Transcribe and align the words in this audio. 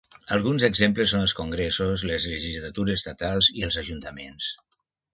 Alguns 0.35 0.63
exemples 0.67 1.11
són 1.13 1.25
els 1.25 1.35
congressos, 1.41 2.07
les 2.13 2.27
legislatures 2.33 2.99
estatals 3.05 3.55
i 3.61 3.67
els 3.71 3.81
ajuntaments. 3.87 4.53